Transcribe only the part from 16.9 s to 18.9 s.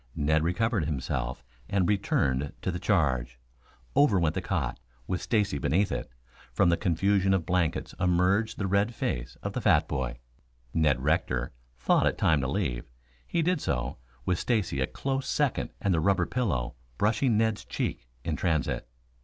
brushing Ned's cheek in transit.